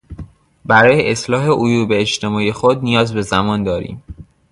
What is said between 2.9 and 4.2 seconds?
به زمان داریم.